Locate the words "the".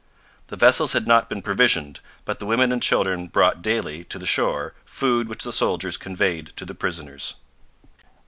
0.47-0.55, 2.39-2.47, 4.17-4.25, 5.43-5.51, 6.65-6.73